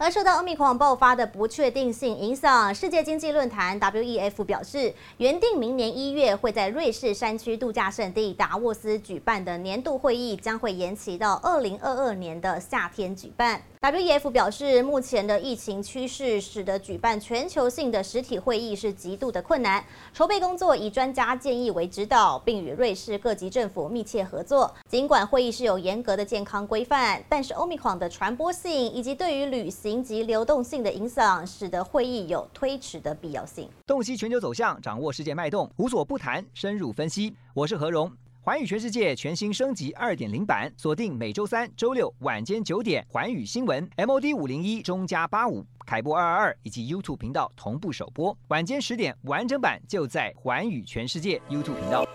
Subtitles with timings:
[0.00, 13.60] 而受到欧米狂爆发的不确定性影响，世界经济论坛 （WEF） 表示，原定明年一月会在瑞士山区度假胜地达沃斯举办的年度会议，将会延期到二零二二年的夏天举办。
[13.80, 19.84] WEF 表示，目前的疫情趋势使得举办全球性的实体会议是极度的困难。
[20.12, 24.72] 筹备工作以专家建议为指导，并与瑞士各级政府密切合作。
[24.88, 33.68] 尽管会议是有严格的健康规范，但是欧米狂的传播性以及对于旅行及流动性的影响，使得会议有推迟的必要性。
[33.86, 37.34] 洞悉全球走向，掌握世界脉动，无所不谈，深入分析。
[37.54, 38.12] 我是何荣。
[38.42, 52.06] 寰宇全世界全新升级二点零版，锁定每周三、周六晚间九点，寰宇新闻 MOD 五零一中加八五凯播二二二以及 YouTube 频道同步首播，晚间十点完整版就在寰宇全世界 YouTube 频道。